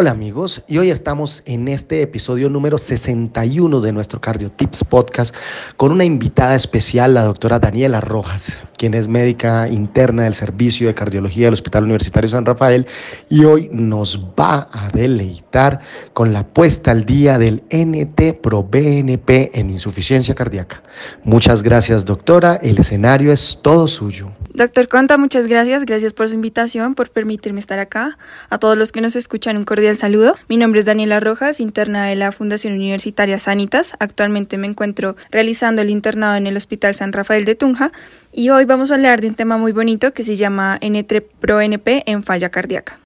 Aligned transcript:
Hola 0.00 0.12
amigos, 0.12 0.62
y 0.68 0.78
hoy 0.78 0.92
estamos 0.92 1.42
en 1.44 1.66
este 1.66 2.02
episodio 2.02 2.48
número 2.48 2.78
61 2.78 3.80
de 3.80 3.90
nuestro 3.90 4.20
Cardio 4.20 4.48
Tips 4.48 4.84
Podcast 4.84 5.34
con 5.76 5.90
una 5.90 6.04
invitada 6.04 6.54
especial, 6.54 7.14
la 7.14 7.24
doctora 7.24 7.58
Daniela 7.58 8.00
Rojas, 8.00 8.60
quien 8.76 8.94
es 8.94 9.08
médica 9.08 9.68
interna 9.68 10.22
del 10.22 10.34
Servicio 10.34 10.86
de 10.86 10.94
Cardiología 10.94 11.46
del 11.46 11.54
Hospital 11.54 11.82
Universitario 11.82 12.28
San 12.28 12.46
Rafael 12.46 12.86
y 13.28 13.42
hoy 13.42 13.70
nos 13.72 14.24
va 14.38 14.68
a 14.70 14.88
deleitar 14.90 15.80
con 16.12 16.32
la 16.32 16.46
puesta 16.46 16.92
al 16.92 17.04
día 17.04 17.36
del 17.36 17.64
NT 17.68 18.40
Pro 18.40 18.62
BNP 18.62 19.50
en 19.52 19.68
insuficiencia 19.68 20.32
cardíaca. 20.32 20.80
Muchas 21.24 21.64
gracias 21.64 22.04
doctora, 22.04 22.54
el 22.62 22.78
escenario 22.78 23.32
es 23.32 23.58
todo 23.62 23.88
suyo. 23.88 24.30
Doctor 24.58 24.88
Conta, 24.88 25.18
muchas 25.18 25.46
gracias. 25.46 25.86
Gracias 25.86 26.12
por 26.12 26.28
su 26.28 26.34
invitación, 26.34 26.96
por 26.96 27.10
permitirme 27.10 27.60
estar 27.60 27.78
acá. 27.78 28.18
A 28.50 28.58
todos 28.58 28.76
los 28.76 28.90
que 28.90 29.00
nos 29.00 29.14
escuchan, 29.14 29.56
un 29.56 29.64
cordial 29.64 29.96
saludo. 29.96 30.34
Mi 30.48 30.56
nombre 30.56 30.80
es 30.80 30.86
Daniela 30.86 31.20
Rojas, 31.20 31.60
interna 31.60 32.06
de 32.06 32.16
la 32.16 32.32
Fundación 32.32 32.74
Universitaria 32.74 33.38
Sanitas. 33.38 33.94
Actualmente 34.00 34.58
me 34.58 34.66
encuentro 34.66 35.14
realizando 35.30 35.80
el 35.82 35.90
internado 35.90 36.34
en 36.34 36.48
el 36.48 36.56
Hospital 36.56 36.92
San 36.96 37.12
Rafael 37.12 37.44
de 37.44 37.54
Tunja 37.54 37.92
y 38.32 38.50
hoy 38.50 38.64
vamos 38.64 38.90
a 38.90 38.96
hablar 38.96 39.20
de 39.20 39.28
un 39.28 39.36
tema 39.36 39.58
muy 39.58 39.70
bonito 39.70 40.12
que 40.12 40.24
se 40.24 40.34
llama 40.34 40.76
N3 40.80 41.22
Pro 41.38 41.60
NP 41.60 42.02
en 42.06 42.24
falla 42.24 42.48
cardíaca. 42.48 42.98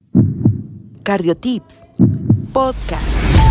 Cardiotips, 1.03 1.83
podcast. 2.55 3.42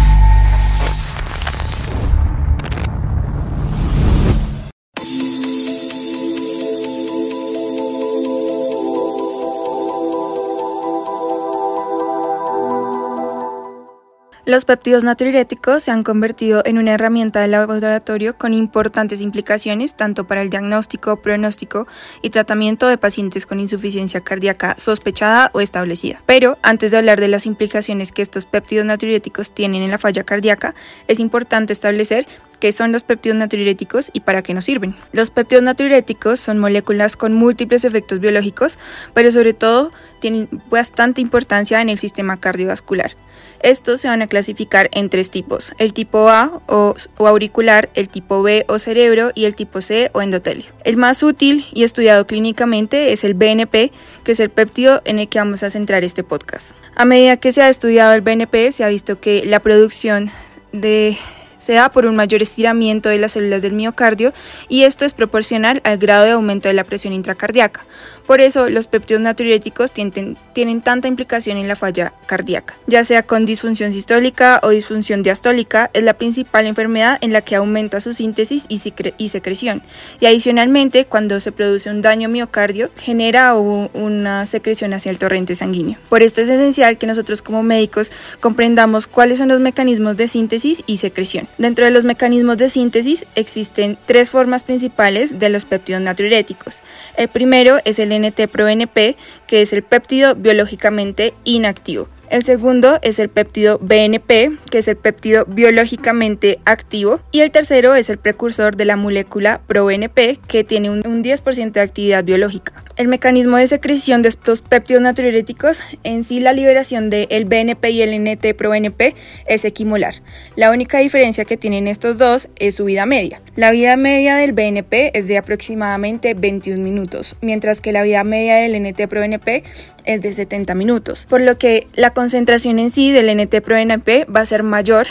Los 14.44 14.66
péptidos 14.66 15.04
natriuréticos 15.04 15.84
se 15.84 15.92
han 15.92 16.02
convertido 16.02 16.64
en 16.66 16.80
una 16.80 16.94
herramienta 16.94 17.42
de 17.42 17.48
laboratorio 17.48 18.36
con 18.36 18.56
importantes 18.56 19.22
implicaciones 19.22 19.94
tanto 19.94 20.26
para 20.26 20.42
el 20.42 20.50
diagnóstico, 20.50 21.22
pronóstico 21.22 21.88
y 22.24 22.32
tratamiento 22.32 22.88
de 22.88 22.98
pacientes 22.98 23.46
con 23.46 23.60
insuficiencia 23.60 24.22
cardíaca 24.22 24.74
sospechada 24.80 25.52
o 25.54 25.62
establecida. 25.62 26.24
Pero 26.26 26.58
antes 26.64 26.90
de 26.90 26.98
hablar 26.98 27.20
de 27.20 27.28
las 27.28 27.46
implicaciones 27.46 28.12
que 28.12 28.24
estos 28.24 28.48
péptidos 28.48 28.86
natriuréticos 28.86 29.52
tienen 29.52 29.84
en 29.84 29.92
la 29.92 30.00
falla 30.00 30.24
cardíaca, 30.24 30.74
es 31.08 31.20
importante 31.20 31.72
establecer 31.72 32.26
qué 32.60 32.72
son 32.72 32.92
los 32.92 33.04
péptidos 33.04 33.38
natriuréticos 33.38 34.10
y 34.12 34.22
para 34.22 34.42
qué 34.42 34.56
nos 34.56 34.66
sirven. 34.66 34.96
Los 35.12 35.30
péptidos 35.30 35.64
natriuréticos 35.64 36.40
son 36.40 36.58
moléculas 36.58 37.16
con 37.16 37.34
múltiples 37.34 37.86
efectos 37.86 38.20
biológicos, 38.20 38.80
pero 39.14 39.30
sobre 39.32 39.54
todo 39.54 39.92
tienen 40.20 40.50
bastante 40.72 41.22
importancia 41.22 41.80
en 41.80 41.90
el 41.90 42.00
sistema 42.00 42.40
cardiovascular. 42.40 43.16
Estos 43.64 44.02
se 44.02 44.08
van 44.08 44.22
a 44.22 44.28
clasificar 44.28 44.90
en 44.92 45.10
tres 45.10 45.30
tipos, 45.30 45.74
el 45.78 45.94
tipo 45.94 46.30
A 46.30 46.62
o, 46.68 46.96
auricular, 47.20 47.90
el 47.94 48.10
tipo 48.10 48.42
B 48.42 48.66
o 48.68 48.80
cerebro 48.80 49.32
y 49.36 49.46
el 49.46 49.56
tipo 49.56 49.82
C 49.82 50.10
o 50.14 50.22
endotelio. 50.22 50.66
El 50.84 50.98
más 50.98 51.22
útil 51.22 51.66
y 51.74 51.84
estudiado 51.84 52.26
clínicamente 52.26 53.14
es 53.14 53.24
el 53.24 53.34
BNP, 53.34 53.92
que 54.24 54.32
es 54.32 54.40
el 54.40 54.50
péptido 54.50 55.02
en 55.06 55.20
el 55.20 55.28
que 55.28 55.40
vamos 55.40 55.64
a 55.64 55.70
centrar 55.70 56.04
este 56.04 56.24
podcast. 56.24 56.72
A 56.96 57.06
medida 57.06 57.38
que 57.38 57.52
se 57.52 57.62
ha 57.62 57.70
estudiado 57.70 58.14
el 58.14 58.22
BNP, 58.22 58.72
se 58.72 58.84
ha 58.84 58.88
visto 58.88 59.20
que 59.20 59.46
la 59.46 59.60
producción 59.60 60.32
de 60.72 61.18
se 61.62 61.74
da 61.74 61.92
por 61.92 62.08
un 62.08 62.16
mayor 62.16 62.42
estiramiento 62.42 63.10
de 63.10 63.20
las 63.20 63.34
células 63.34 63.62
del 63.62 63.74
miocardio 63.74 64.34
y 64.68 64.84
esto 64.84 65.06
es 65.06 65.14
proporcional 65.14 65.80
al 65.84 66.00
grado 66.00 66.26
de 66.26 66.32
aumento 66.32 66.68
de 66.68 66.74
la 66.74 66.84
presión 66.84 67.14
intracardíaca. 67.14 67.86
Por 68.26 68.42
eso, 68.42 68.70
los 68.70 68.88
péptidos 68.88 69.22
natriuréticos 69.22 69.92
tienen, 69.92 70.38
tienen 70.54 70.82
tanta 70.82 71.08
implicación 71.08 71.58
en 71.58 71.68
la 71.68 71.76
falla 71.76 72.14
cardíaca. 72.26 72.76
Ya 72.88 73.04
sea 73.04 73.24
con 73.24 73.46
disfunción 73.46 73.94
sistólica 73.94 74.60
o 74.64 74.70
disfunción 74.70 75.24
diastólica, 75.24 75.90
es 75.94 76.04
la 76.04 76.14
principal 76.14 76.66
enfermedad 76.66 77.18
en 77.22 77.34
la 77.34 77.42
que 77.42 77.56
aumenta 77.56 78.02
su 78.02 78.14
síntesis 78.14 78.66
y, 78.68 79.28
secreción. 79.28 79.82
Y 80.20 80.26
adicionalmente, 80.26 81.06
cuando 81.06 81.40
se 81.40 81.52
produce 81.52 81.90
un 81.90 82.02
daño 82.02 82.30
miocardio, 82.30 82.92
genera 82.98 83.56
una 83.56 84.46
secreción 84.46 84.94
hacia 84.94 85.12
el 85.12 85.18
torrente 85.18 85.56
sanguíneo. 85.56 85.98
Por 86.10 86.24
esto 86.24 86.42
es 86.42 86.50
esencial 86.50 86.98
que 86.98 87.08
nosotros 87.08 87.42
como 87.42 87.64
médicos 87.64 88.12
comprendamos 88.40 89.08
cuáles 89.08 89.38
son 89.38 89.50
los 89.50 89.60
mecanismos 89.60 90.18
de 90.18 90.28
síntesis 90.28 90.84
y 90.86 90.98
secreción. 90.98 91.48
Dentro 91.58 91.86
de 91.86 91.92
los 91.92 92.06
mecanismos 92.06 92.58
de 92.58 92.70
síntesis 92.70 93.26
existen 93.36 93.98
tres 94.06 94.30
formas 94.30 94.64
principales 94.64 95.40
de 95.40 95.50
los 95.50 95.66
péptidos 95.66 96.02
natriuréticos. 96.02 96.82
El 97.18 97.28
primero 97.28 97.80
es 97.86 98.00
el 98.00 98.11
NT-proNP, 98.12 99.16
que 99.48 99.62
es 99.62 99.74
el 99.74 99.84
péptido 99.84 100.36
biológicamente 100.36 101.34
inactivo. 101.44 102.08
El 102.32 102.46
segundo 102.46 102.98
es 103.02 103.20
el 103.20 103.28
péptido 103.28 103.78
BNP, 103.80 104.52
que 104.70 104.78
es 104.78 104.88
el 104.88 104.96
péptido 104.96 105.44
biológicamente 105.48 106.60
activo. 106.64 107.20
Y 107.34 107.42
el 107.42 107.52
tercero 107.52 107.94
es 107.94 108.10
el 108.10 108.20
precursor 108.20 108.78
de 108.78 108.86
la 108.86 108.96
molécula 108.96 109.60
ProBNP, 109.68 110.40
que 110.48 110.64
tiene 110.64 110.90
un, 110.90 111.02
10% 111.04 111.74
de 111.74 111.82
actividad 111.82 112.24
biológica. 112.24 112.72
El 112.96 113.10
mecanismo 113.10 113.58
de 113.58 113.68
secreción 113.68 114.22
de 114.22 114.30
estos 114.30 114.62
péptidos 114.62 115.02
natriuréticos, 115.02 115.82
en 116.04 116.24
sí 116.24 116.40
la 116.40 116.54
liberación 116.54 117.10
del 117.10 117.44
BNP 117.46 117.90
y 117.90 118.02
el 118.02 118.14
NT-proBNP 118.14 119.14
es 119.46 119.66
equimolar. 119.66 120.16
La 120.56 120.72
única 120.72 121.00
diferencia 121.00 121.44
que 121.44 121.58
tienen 121.58 121.88
estos 121.88 122.18
dos 122.18 122.48
es 122.56 122.76
su 122.76 122.86
vida 122.86 123.06
media. 123.06 123.42
La 123.58 123.72
vida 123.72 123.98
media 123.98 124.38
del 124.38 124.54
BNP 124.54 125.18
es 125.18 125.28
de 125.28 125.38
aproximadamente 125.38 126.34
21 126.34 126.82
minutos, 126.82 127.36
mientras 127.42 127.82
que 127.82 127.92
la 127.92 128.04
vida 128.04 128.24
media 128.24 128.56
del 128.56 128.76
NT-proBNP 128.76 129.64
es 130.06 130.22
de 130.22 130.34
70 130.34 130.76
minutos, 130.76 131.26
por 131.30 131.42
lo 131.42 131.58
que 131.58 131.88
la 131.94 132.14
concentración 132.22 132.78
en 132.78 132.92
sí 132.92 133.12
del 133.12 133.36
NT-proBNP 133.36 134.28
va 134.32 134.42
a 134.42 134.46
ser 134.46 134.62
mayor 134.62 135.08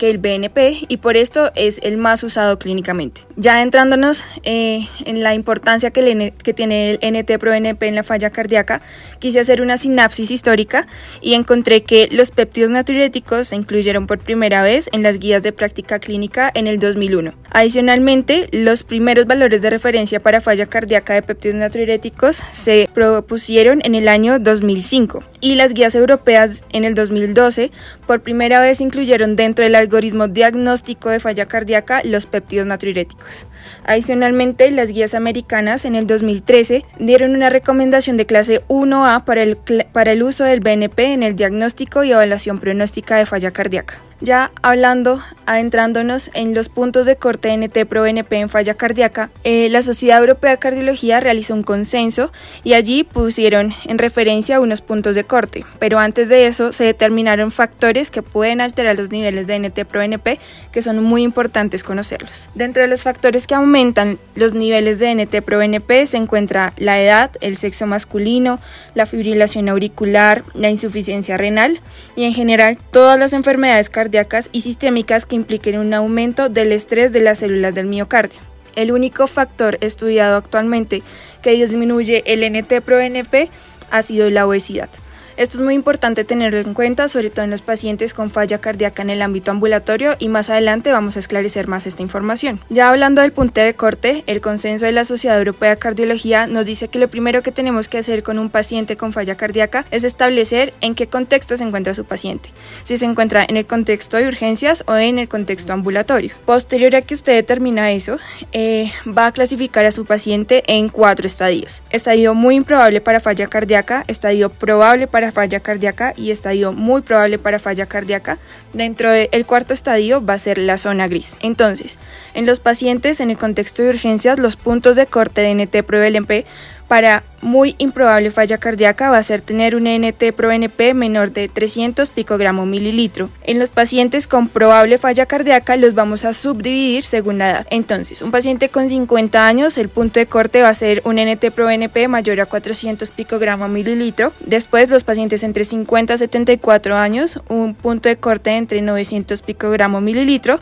que 0.00 0.08
el 0.08 0.16
BNP 0.16 0.86
y 0.88 0.96
por 0.96 1.18
esto 1.18 1.52
es 1.54 1.78
el 1.82 1.98
más 1.98 2.24
usado 2.24 2.58
clínicamente. 2.58 3.20
Ya 3.36 3.60
entrándonos 3.60 4.24
eh, 4.44 4.88
en 5.04 5.22
la 5.22 5.34
importancia 5.34 5.90
que, 5.90 6.32
que 6.42 6.54
tiene 6.54 6.92
el 6.92 6.98
NT-proBNP 7.00 7.82
en 7.86 7.94
la 7.96 8.02
falla 8.02 8.30
cardíaca, 8.30 8.80
quise 9.18 9.40
hacer 9.40 9.60
una 9.60 9.76
sinapsis 9.76 10.30
histórica 10.30 10.86
y 11.20 11.34
encontré 11.34 11.82
que 11.82 12.08
los 12.10 12.30
péptidos 12.30 12.70
natriuréticos 12.70 13.48
se 13.48 13.56
incluyeron 13.56 14.06
por 14.06 14.20
primera 14.20 14.62
vez 14.62 14.88
en 14.92 15.02
las 15.02 15.18
guías 15.18 15.42
de 15.42 15.52
práctica 15.52 15.98
clínica 15.98 16.50
en 16.54 16.66
el 16.66 16.78
2001. 16.78 17.34
Adicionalmente, 17.50 18.48
los 18.52 18.84
primeros 18.84 19.26
valores 19.26 19.60
de 19.60 19.68
referencia 19.68 20.18
para 20.18 20.40
falla 20.40 20.64
cardíaca 20.64 21.12
de 21.12 21.20
péptidos 21.20 21.56
natriuréticos 21.56 22.42
se 22.52 22.88
propusieron 22.94 23.82
en 23.84 23.94
el 23.94 24.08
año 24.08 24.38
2005 24.38 25.22
y 25.40 25.56
las 25.56 25.74
guías 25.74 25.94
europeas 25.94 26.62
en 26.72 26.84
el 26.84 26.94
2012 26.94 27.70
por 28.06 28.20
primera 28.20 28.60
vez 28.60 28.80
incluyeron 28.80 29.36
dentro 29.36 29.64
del 29.64 29.74
algoritmo 29.90 30.28
diagnóstico 30.28 31.10
de 31.10 31.18
falla 31.18 31.46
cardíaca 31.46 32.02
los 32.04 32.26
péptidos 32.26 32.64
natriuréticos. 32.64 33.46
Adicionalmente, 33.84 34.70
las 34.70 34.92
guías 34.92 35.14
americanas 35.14 35.84
en 35.84 35.96
el 35.96 36.06
2013 36.06 36.84
dieron 37.00 37.34
una 37.34 37.50
recomendación 37.50 38.16
de 38.16 38.24
clase 38.24 38.62
1A 38.68 39.24
para 39.24 39.42
el, 39.42 39.56
para 39.92 40.12
el 40.12 40.22
uso 40.22 40.44
del 40.44 40.60
BNP 40.60 41.12
en 41.12 41.24
el 41.24 41.34
diagnóstico 41.34 42.04
y 42.04 42.12
evaluación 42.12 42.60
pronóstica 42.60 43.16
de 43.16 43.26
falla 43.26 43.50
cardíaca. 43.50 44.00
Ya 44.22 44.52
hablando, 44.60 45.22
adentrándonos 45.46 46.30
en 46.34 46.54
los 46.54 46.68
puntos 46.68 47.06
de 47.06 47.16
corte 47.16 47.56
NT-proBNP 47.56 48.30
en 48.34 48.50
falla 48.50 48.74
cardíaca, 48.74 49.30
eh, 49.44 49.68
la 49.70 49.80
Sociedad 49.80 50.18
Europea 50.18 50.50
de 50.50 50.58
Cardiología 50.58 51.20
realizó 51.20 51.54
un 51.54 51.62
consenso 51.62 52.30
y 52.62 52.74
allí 52.74 53.02
pusieron 53.02 53.72
en 53.86 53.96
referencia 53.96 54.60
unos 54.60 54.82
puntos 54.82 55.14
de 55.14 55.24
corte, 55.24 55.64
pero 55.78 55.98
antes 55.98 56.28
de 56.28 56.44
eso 56.44 56.74
se 56.74 56.84
determinaron 56.84 57.50
factores 57.50 58.10
que 58.10 58.20
pueden 58.20 58.60
alterar 58.60 58.98
los 58.98 59.10
niveles 59.10 59.46
de 59.46 59.58
NT-proBNP 59.58 60.38
que 60.70 60.82
son 60.82 61.02
muy 61.02 61.22
importantes 61.22 61.82
conocerlos. 61.82 62.50
Dentro 62.54 62.82
de 62.82 62.88
los 62.88 63.02
factores 63.02 63.46
que 63.46 63.54
aumentan 63.54 64.18
los 64.34 64.52
niveles 64.52 64.98
de 64.98 65.14
NT-proBNP 65.14 66.06
se 66.06 66.18
encuentra 66.18 66.74
la 66.76 67.00
edad, 67.00 67.30
el 67.40 67.56
sexo 67.56 67.86
masculino, 67.86 68.60
la 68.94 69.06
fibrilación 69.06 69.70
auricular, 69.70 70.44
la 70.52 70.68
insuficiencia 70.68 71.38
renal 71.38 71.80
y 72.16 72.24
en 72.24 72.34
general 72.34 72.76
todas 72.90 73.18
las 73.18 73.32
enfermedades 73.32 73.88
cardíacas 73.88 74.09
y 74.52 74.60
sistémicas 74.60 75.26
que 75.26 75.36
impliquen 75.36 75.78
un 75.78 75.94
aumento 75.94 76.48
del 76.48 76.72
estrés 76.72 77.12
de 77.12 77.20
las 77.20 77.38
células 77.38 77.74
del 77.74 77.86
miocardio. 77.86 78.40
El 78.76 78.92
único 78.92 79.26
factor 79.26 79.78
estudiado 79.80 80.36
actualmente 80.36 81.02
que 81.42 81.52
disminuye 81.52 82.22
el 82.26 82.42
NT-proNP 82.42 83.48
ha 83.90 84.02
sido 84.02 84.30
la 84.30 84.46
obesidad. 84.46 84.90
Esto 85.36 85.56
es 85.56 85.62
muy 85.62 85.74
importante 85.74 86.24
tenerlo 86.24 86.60
en 86.60 86.74
cuenta, 86.74 87.08
sobre 87.08 87.30
todo 87.30 87.44
en 87.44 87.50
los 87.50 87.62
pacientes 87.62 88.14
con 88.14 88.30
falla 88.30 88.60
cardíaca 88.60 89.02
en 89.02 89.10
el 89.10 89.22
ámbito 89.22 89.50
ambulatorio 89.50 90.16
y 90.18 90.28
más 90.28 90.50
adelante 90.50 90.92
vamos 90.92 91.16
a 91.16 91.20
esclarecer 91.20 91.68
más 91.68 91.86
esta 91.86 92.02
información. 92.02 92.60
Ya 92.68 92.88
hablando 92.88 93.22
del 93.22 93.32
punto 93.32 93.60
de 93.60 93.74
corte, 93.74 94.24
el 94.26 94.40
consenso 94.40 94.86
de 94.86 94.92
la 94.92 95.04
Sociedad 95.04 95.38
Europea 95.38 95.70
de 95.70 95.78
Cardiología 95.78 96.46
nos 96.46 96.66
dice 96.66 96.88
que 96.88 96.98
lo 96.98 97.08
primero 97.08 97.42
que 97.42 97.52
tenemos 97.52 97.88
que 97.88 97.98
hacer 97.98 98.22
con 98.22 98.38
un 98.38 98.50
paciente 98.50 98.96
con 98.96 99.12
falla 99.12 99.36
cardíaca 99.36 99.86
es 99.90 100.04
establecer 100.04 100.74
en 100.80 100.94
qué 100.94 101.06
contexto 101.06 101.56
se 101.56 101.64
encuentra 101.64 101.94
su 101.94 102.04
paciente, 102.04 102.50
si 102.84 102.96
se 102.96 103.06
encuentra 103.06 103.44
en 103.48 103.56
el 103.56 103.66
contexto 103.66 104.16
de 104.16 104.28
urgencias 104.28 104.84
o 104.86 104.96
en 104.96 105.18
el 105.18 105.28
contexto 105.28 105.72
ambulatorio. 105.72 106.34
Posterior 106.46 106.96
a 106.96 107.02
que 107.02 107.14
usted 107.14 107.34
determina 107.34 107.92
eso, 107.92 108.18
eh, 108.52 108.90
va 109.06 109.26
a 109.26 109.32
clasificar 109.32 109.84
a 109.86 109.92
su 109.92 110.04
paciente 110.04 110.62
en 110.66 110.88
cuatro 110.88 111.26
estadios. 111.26 111.82
Estadio 111.90 112.34
muy 112.34 112.56
improbable 112.56 113.00
para 113.00 113.20
falla 113.20 113.46
cardíaca, 113.46 114.04
estadio 114.06 114.50
probable 114.50 115.06
para 115.06 115.19
para 115.20 115.32
falla 115.32 115.60
cardíaca 115.60 116.14
y 116.16 116.30
estadio 116.30 116.72
muy 116.72 117.02
probable 117.02 117.38
para 117.38 117.58
falla 117.58 117.84
cardíaca. 117.84 118.38
Dentro 118.72 119.12
del 119.12 119.44
cuarto 119.44 119.74
estadio 119.74 120.24
va 120.24 120.32
a 120.34 120.38
ser 120.38 120.56
la 120.56 120.78
zona 120.78 121.08
gris. 121.08 121.36
Entonces, 121.40 121.98
en 122.32 122.46
los 122.46 122.58
pacientes 122.58 123.20
en 123.20 123.30
el 123.30 123.36
contexto 123.36 123.82
de 123.82 123.90
urgencias, 123.90 124.38
los 124.38 124.56
puntos 124.56 124.96
de 124.96 125.04
corte 125.04 125.42
de 125.42 125.52
NT-proBNP 125.52 126.46
para 126.90 127.22
muy 127.40 127.76
improbable 127.78 128.32
falla 128.32 128.58
cardíaca 128.58 129.10
va 129.10 129.18
a 129.18 129.22
ser 129.22 129.42
tener 129.42 129.76
un 129.76 129.84
NT 129.84 130.32
pro-NP 130.34 130.92
menor 130.92 131.30
de 131.30 131.46
300 131.46 132.10
picogramo 132.10 132.66
mililitro. 132.66 133.30
En 133.44 133.60
los 133.60 133.70
pacientes 133.70 134.26
con 134.26 134.48
probable 134.48 134.98
falla 134.98 135.24
cardíaca 135.26 135.76
los 135.76 135.94
vamos 135.94 136.24
a 136.24 136.32
subdividir 136.32 137.04
según 137.04 137.38
la 137.38 137.50
edad. 137.50 137.66
Entonces, 137.70 138.22
un 138.22 138.32
paciente 138.32 138.70
con 138.70 138.88
50 138.88 139.46
años, 139.46 139.78
el 139.78 139.88
punto 139.88 140.18
de 140.18 140.26
corte 140.26 140.62
va 140.62 140.68
a 140.68 140.74
ser 140.74 141.00
un 141.04 141.14
NT 141.14 141.52
pro-NP 141.54 142.08
mayor 142.08 142.40
a 142.40 142.46
400 142.46 143.08
picogramo 143.12 143.68
mililitro. 143.68 144.32
Después, 144.44 144.90
los 144.90 145.04
pacientes 145.04 145.44
entre 145.44 145.62
50 145.62 146.14
y 146.14 146.18
74 146.18 146.96
años, 146.96 147.40
un 147.48 147.76
punto 147.76 148.08
de 148.08 148.16
corte 148.16 148.56
entre 148.56 148.82
900 148.82 149.42
picogramo 149.42 150.00
mililitro 150.00 150.58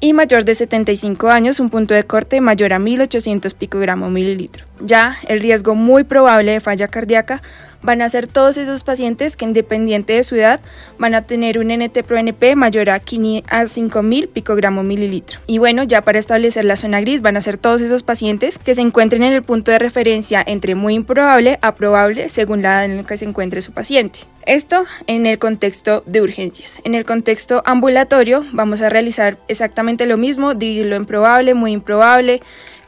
y 0.00 0.12
mayor 0.12 0.44
de 0.44 0.54
75 0.54 1.28
años 1.28 1.60
un 1.60 1.70
punto 1.70 1.94
de 1.94 2.04
corte 2.04 2.40
mayor 2.40 2.72
a 2.72 2.78
1800 2.78 3.54
picogramo 3.54 4.10
mililitro. 4.10 4.64
Ya 4.80 5.16
el 5.28 5.40
riesgo 5.40 5.74
muy 5.74 6.04
probable 6.04 6.52
de 6.52 6.60
falla 6.60 6.88
cardíaca 6.88 7.42
van 7.82 8.02
a 8.02 8.08
ser 8.08 8.26
todos 8.26 8.56
esos 8.56 8.84
pacientes 8.84 9.36
que 9.36 9.44
independiente 9.44 10.14
de 10.14 10.24
su 10.24 10.36
edad 10.36 10.60
van 10.98 11.14
a 11.14 11.22
tener 11.22 11.58
un 11.58 11.68
NT-proNP 11.68 12.54
mayor 12.54 12.90
a, 12.90 13.00
5000 13.00 14.28
picogramo 14.28 14.82
mililitro. 14.82 15.40
Y 15.46 15.58
bueno, 15.58 15.82
ya 15.84 16.02
para 16.02 16.18
establecer 16.18 16.64
la 16.64 16.76
zona 16.76 17.00
gris 17.00 17.22
van 17.22 17.36
a 17.36 17.40
ser 17.40 17.58
todos 17.58 17.80
esos 17.80 18.02
pacientes 18.02 18.58
que 18.58 18.74
se 18.74 18.80
encuentren 18.80 19.22
en 19.22 19.32
el 19.32 19.42
punto 19.42 19.70
de 19.70 19.78
referencia 19.78 20.42
entre 20.46 20.74
muy 20.74 20.94
improbable 20.94 21.58
a 21.62 21.74
probable 21.74 22.28
según 22.28 22.62
la 22.62 22.68
edad 22.68 22.84
en 22.84 22.96
la 22.98 23.02
que 23.04 23.16
se 23.16 23.24
encuentre 23.24 23.62
su 23.62 23.72
paciente. 23.72 24.20
Esto 24.46 24.84
en 25.06 25.26
el 25.26 25.38
contexto 25.38 26.02
de 26.06 26.22
urgencias. 26.22 26.80
En 26.84 26.94
el 26.94 27.04
contexto 27.04 27.62
ambulatorio 27.66 28.44
vamos 28.52 28.80
a 28.80 28.88
realizar 28.88 29.38
exactamente 29.46 30.06
lo 30.06 30.16
mismo, 30.16 30.54
dividirlo 30.54 30.96
en 30.96 31.04
probable, 31.04 31.54
muy 31.54 31.72
improbable 31.72 32.40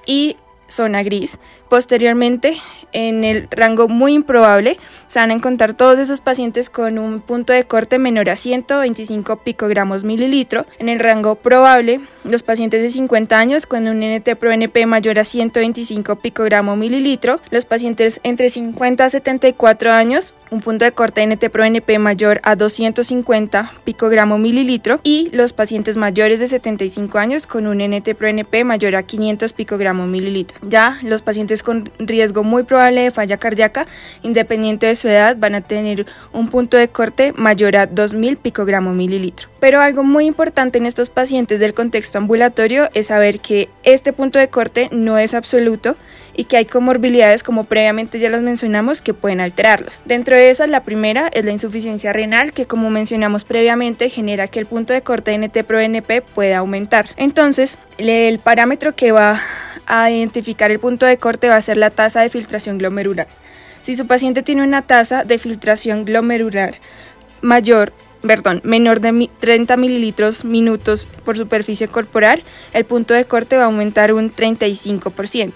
y 0.06 0.36
zona 0.68 1.02
gris. 1.02 1.38
Posteriormente, 1.70 2.56
en 2.90 3.22
el 3.22 3.46
rango 3.48 3.86
muy 3.86 4.14
improbable, 4.14 4.76
se 5.06 5.20
van 5.20 5.30
a 5.30 5.34
encontrar 5.34 5.74
todos 5.74 6.00
esos 6.00 6.20
pacientes 6.20 6.68
con 6.68 6.98
un 6.98 7.20
punto 7.20 7.52
de 7.52 7.64
corte 7.64 8.00
menor 8.00 8.28
a 8.28 8.34
125 8.34 9.36
picogramos 9.44 10.02
mililitro. 10.02 10.66
En 10.80 10.88
el 10.88 10.98
rango 10.98 11.36
probable, 11.36 12.00
los 12.24 12.42
pacientes 12.42 12.82
de 12.82 12.88
50 12.88 13.38
años 13.38 13.66
con 13.66 13.86
un 13.86 14.00
NT-proNP 14.00 14.84
mayor 14.86 15.20
a 15.20 15.24
125 15.24 16.16
picogramos 16.16 16.76
mililitro. 16.76 17.40
Los 17.50 17.64
pacientes 17.64 18.20
entre 18.24 18.50
50 18.50 19.04
a 19.04 19.10
74 19.10 19.92
años, 19.92 20.34
un 20.50 20.60
punto 20.60 20.84
de 20.84 20.92
corte 20.92 21.22
NT-proNP 21.24 21.98
mayor 21.98 22.40
a 22.42 22.56
250 22.56 23.72
picogramos 23.84 24.40
mililitro. 24.40 25.00
Y 25.04 25.28
los 25.30 25.52
pacientes 25.52 25.96
mayores 25.96 26.40
de 26.40 26.48
75 26.48 27.18
años 27.18 27.46
con 27.46 27.68
un 27.68 27.78
NT-proNP 27.78 28.64
mayor 28.64 28.96
a 28.96 29.04
500 29.04 29.52
picogramos 29.52 30.08
mililitro. 30.08 30.58
Ya 30.62 30.98
los 31.02 31.22
pacientes 31.22 31.59
con 31.62 31.90
riesgo 31.98 32.42
muy 32.42 32.62
probable 32.62 33.02
de 33.02 33.10
falla 33.10 33.36
cardíaca, 33.36 33.86
independiente 34.22 34.86
de 34.86 34.94
su 34.94 35.08
edad, 35.08 35.36
van 35.38 35.54
a 35.54 35.60
tener 35.60 36.06
un 36.32 36.48
punto 36.48 36.76
de 36.76 36.88
corte 36.88 37.32
mayor 37.36 37.76
a 37.76 37.86
2000 37.86 38.36
picogramo 38.36 38.92
mililitro. 38.92 39.48
Pero 39.60 39.80
algo 39.80 40.02
muy 40.02 40.26
importante 40.26 40.78
en 40.78 40.86
estos 40.86 41.10
pacientes 41.10 41.60
del 41.60 41.74
contexto 41.74 42.18
ambulatorio 42.18 42.88
es 42.94 43.08
saber 43.08 43.40
que 43.40 43.68
este 43.82 44.12
punto 44.12 44.38
de 44.38 44.48
corte 44.48 44.88
no 44.90 45.18
es 45.18 45.34
absoluto 45.34 45.96
y 46.34 46.44
que 46.44 46.56
hay 46.56 46.64
comorbilidades 46.64 47.42
como 47.42 47.64
previamente 47.64 48.18
ya 48.18 48.30
las 48.30 48.42
mencionamos 48.42 49.02
que 49.02 49.14
pueden 49.14 49.40
alterarlos. 49.40 50.00
Dentro 50.04 50.36
de 50.36 50.50
esas 50.50 50.68
la 50.68 50.84
primera 50.84 51.28
es 51.32 51.44
la 51.44 51.52
insuficiencia 51.52 52.12
renal 52.12 52.52
que 52.52 52.66
como 52.66 52.88
mencionamos 52.90 53.44
previamente 53.44 54.08
genera 54.08 54.48
que 54.48 54.60
el 54.60 54.66
punto 54.66 54.92
de 54.92 55.02
corte 55.02 55.34
NT-proNP 55.36 56.22
pueda 56.22 56.58
aumentar. 56.58 57.10
Entonces 57.16 57.78
el 57.98 58.38
parámetro 58.38 58.94
que 58.94 59.12
va 59.12 59.40
a 59.90 60.10
identificar 60.10 60.70
el 60.70 60.78
punto 60.78 61.04
de 61.04 61.18
corte 61.18 61.48
va 61.48 61.56
a 61.56 61.60
ser 61.60 61.76
la 61.76 61.90
tasa 61.90 62.20
de 62.20 62.28
filtración 62.28 62.78
glomerular. 62.78 63.26
Si 63.82 63.96
su 63.96 64.06
paciente 64.06 64.42
tiene 64.42 64.62
una 64.62 64.82
tasa 64.82 65.24
de 65.24 65.36
filtración 65.38 66.04
glomerular 66.04 66.76
mayor, 67.40 67.92
perdón, 68.22 68.60
menor 68.62 69.00
de 69.00 69.28
30 69.40 69.76
mililitros 69.76 70.44
minutos 70.44 71.08
por 71.24 71.36
superficie 71.36 71.88
corporal, 71.88 72.42
el 72.72 72.84
punto 72.84 73.14
de 73.14 73.24
corte 73.24 73.56
va 73.56 73.62
a 73.62 73.66
aumentar 73.66 74.12
un 74.12 74.32
35%. 74.32 75.52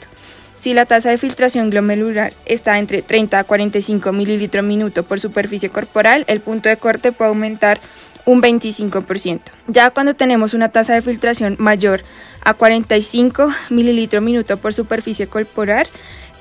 Si 0.56 0.72
la 0.72 0.86
tasa 0.86 1.10
de 1.10 1.19
filtración 1.19 1.70
glomerular 1.70 2.32
está 2.46 2.78
entre 2.78 3.02
30 3.02 3.38
a 3.38 3.44
45 3.44 4.12
mililitros 4.12 4.64
minuto 4.64 5.02
por 5.02 5.20
superficie 5.20 5.69
corporal, 5.69 6.25
el 6.28 6.40
punto 6.40 6.69
de 6.69 6.76
corte 6.76 7.12
puede 7.12 7.28
aumentar 7.31 7.81
un 8.26 8.43
25%. 8.43 9.41
Ya 9.69 9.91
cuando 9.91 10.15
tenemos 10.15 10.55
una 10.55 10.71
tasa 10.71 10.94
de 10.94 11.03
filtración 11.03 11.56
mayor 11.59 12.03
a 12.43 12.55
45 12.55 13.49
mililitros 13.71 14.23
minuto 14.23 14.56
por 14.56 14.75
superficie 14.75 15.26
corporal, 15.26 15.87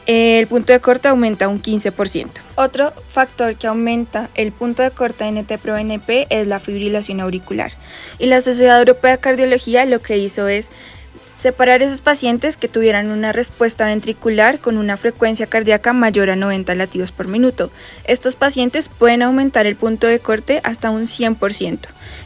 el 0.05 0.47
punto 0.47 0.73
de 0.73 0.81
corte 0.81 1.07
aumenta 1.07 1.47
un 1.47 1.61
15%. 1.61 2.27
Otro 2.55 2.93
factor 3.07 3.55
que 3.55 3.67
aumenta 3.67 4.29
el 4.35 4.51
punto 4.51 4.83
de 4.83 4.91
corte 4.91 5.25
NT-proNP 5.25 6.27
es 6.29 6.47
la 6.47 6.59
fibrilación 6.59 7.21
auricular. 7.21 7.71
Y 8.19 8.25
la 8.25 8.41
Sociedad 8.41 8.79
Europea 8.79 9.11
de 9.11 9.19
Cardiología 9.19 9.85
lo 9.85 10.01
que 10.01 10.17
hizo 10.17 10.47
es 10.47 10.69
Separar 11.35 11.81
esos 11.81 12.01
pacientes 12.01 12.57
que 12.57 12.67
tuvieran 12.67 13.09
una 13.09 13.31
respuesta 13.31 13.87
ventricular 13.87 14.59
con 14.59 14.77
una 14.77 14.97
frecuencia 14.97 15.47
cardíaca 15.47 15.91
mayor 15.91 16.29
a 16.29 16.35
90 16.35 16.75
latidos 16.75 17.11
por 17.11 17.27
minuto. 17.27 17.71
Estos 18.05 18.35
pacientes 18.35 18.87
pueden 18.87 19.23
aumentar 19.23 19.65
el 19.65 19.75
punto 19.75 20.05
de 20.05 20.19
corte 20.19 20.61
hasta 20.63 20.91
un 20.91 21.03
100% 21.03 21.79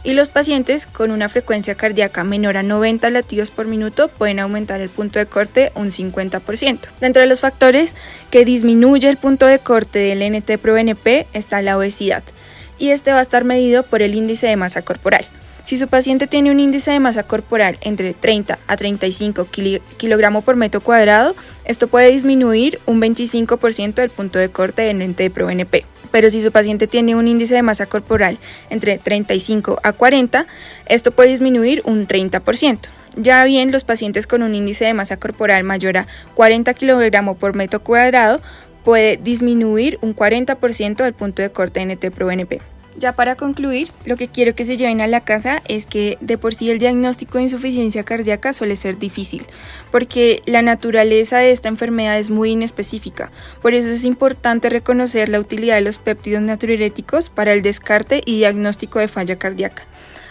y 0.04 0.12
los 0.12 0.28
pacientes 0.28 0.86
con 0.86 1.10
una 1.10 1.30
frecuencia 1.30 1.74
cardíaca 1.74 2.22
menor 2.22 2.58
a 2.58 2.62
90 2.62 3.08
latidos 3.10 3.50
por 3.50 3.66
minuto 3.66 4.08
pueden 4.08 4.40
aumentar 4.40 4.82
el 4.82 4.90
punto 4.90 5.18
de 5.18 5.26
corte 5.26 5.72
un 5.74 5.88
50%. 5.88 6.78
Dentro 7.00 7.22
de 7.22 7.28
los 7.28 7.40
factores 7.40 7.94
que 8.30 8.44
disminuye 8.44 9.08
el 9.08 9.16
punto 9.16 9.46
de 9.46 9.58
corte 9.58 9.98
del 10.00 10.22
NT-proBNP 10.22 11.26
está 11.32 11.62
la 11.62 11.78
obesidad 11.78 12.22
y 12.78 12.90
este 12.90 13.10
va 13.10 13.18
a 13.18 13.22
estar 13.22 13.44
medido 13.44 13.82
por 13.84 14.02
el 14.02 14.14
índice 14.14 14.46
de 14.46 14.56
masa 14.56 14.82
corporal. 14.82 15.26
Si 15.68 15.76
su 15.76 15.86
paciente 15.86 16.26
tiene 16.26 16.50
un 16.50 16.60
índice 16.60 16.92
de 16.92 16.98
masa 16.98 17.24
corporal 17.24 17.76
entre 17.82 18.14
30 18.14 18.58
a 18.66 18.76
35 18.78 19.48
kilogramos 19.98 20.42
por 20.42 20.56
metro 20.56 20.80
cuadrado, 20.80 21.36
esto 21.66 21.88
puede 21.88 22.10
disminuir 22.10 22.80
un 22.86 23.02
25% 23.02 23.92
del 23.92 24.08
punto 24.08 24.38
de 24.38 24.48
corte 24.48 24.80
del 24.80 25.02
ente 25.02 25.24
de 25.24 25.30
ProNP. 25.30 25.84
Pero 26.10 26.30
si 26.30 26.40
su 26.40 26.52
paciente 26.52 26.86
tiene 26.86 27.16
un 27.16 27.28
índice 27.28 27.54
de 27.54 27.60
masa 27.60 27.84
corporal 27.84 28.38
entre 28.70 28.96
35 28.96 29.78
a 29.82 29.92
40, 29.92 30.46
esto 30.86 31.10
puede 31.10 31.28
disminuir 31.28 31.82
un 31.84 32.08
30%. 32.08 32.78
Ya 33.16 33.44
bien, 33.44 33.70
los 33.70 33.84
pacientes 33.84 34.26
con 34.26 34.42
un 34.42 34.54
índice 34.54 34.86
de 34.86 34.94
masa 34.94 35.18
corporal 35.18 35.64
mayor 35.64 35.98
a 35.98 36.06
40 36.32 36.72
kilogramos 36.72 37.36
por 37.36 37.54
metro 37.54 37.84
cuadrado 37.84 38.40
puede 38.84 39.18
disminuir 39.18 39.98
un 40.00 40.16
40% 40.16 40.96
del 40.96 41.12
punto 41.12 41.42
de 41.42 41.52
corte 41.52 41.82
NT-proBNP. 41.82 42.77
Ya 42.96 43.12
para 43.12 43.36
concluir, 43.36 43.90
lo 44.04 44.16
que 44.16 44.26
quiero 44.26 44.56
que 44.56 44.64
se 44.64 44.76
lleven 44.76 45.00
a 45.00 45.06
la 45.06 45.20
casa 45.20 45.62
es 45.68 45.86
que 45.86 46.18
de 46.20 46.36
por 46.36 46.54
sí 46.54 46.70
el 46.70 46.80
diagnóstico 46.80 47.38
de 47.38 47.44
insuficiencia 47.44 48.02
cardíaca 48.02 48.52
suele 48.52 48.74
ser 48.74 48.98
difícil, 48.98 49.46
porque 49.92 50.42
la 50.46 50.62
naturaleza 50.62 51.38
de 51.38 51.52
esta 51.52 51.68
enfermedad 51.68 52.18
es 52.18 52.30
muy 52.30 52.50
inespecífica. 52.50 53.30
Por 53.62 53.74
eso 53.74 53.88
es 53.88 54.02
importante 54.02 54.68
reconocer 54.68 55.28
la 55.28 55.38
utilidad 55.38 55.76
de 55.76 55.82
los 55.82 56.00
péptidos 56.00 56.42
natriuréticos 56.42 57.30
para 57.30 57.52
el 57.52 57.62
descarte 57.62 58.20
y 58.24 58.38
diagnóstico 58.38 58.98
de 58.98 59.06
falla 59.06 59.38
cardíaca. 59.38 59.84